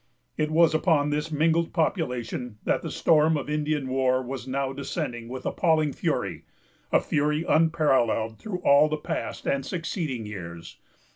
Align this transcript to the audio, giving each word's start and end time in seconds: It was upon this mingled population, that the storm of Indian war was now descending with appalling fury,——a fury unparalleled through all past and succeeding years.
It 0.35 0.49
was 0.49 0.73
upon 0.73 1.11
this 1.11 1.31
mingled 1.31 1.73
population, 1.73 2.57
that 2.63 2.81
the 2.81 2.89
storm 2.89 3.37
of 3.37 3.51
Indian 3.51 3.87
war 3.87 4.23
was 4.23 4.47
now 4.47 4.73
descending 4.73 5.29
with 5.29 5.45
appalling 5.45 5.93
fury,——a 5.93 6.99
fury 6.99 7.43
unparalleled 7.47 8.39
through 8.39 8.61
all 8.63 8.89
past 8.97 9.45
and 9.45 9.63
succeeding 9.63 10.25
years. 10.25 10.79